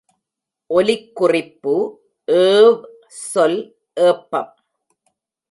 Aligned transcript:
ஒலிக்குறிப்பு 0.69 1.75
ஏவ் 2.27 2.79
சொல் 3.23 3.59
ஏப்பம் 4.01 4.51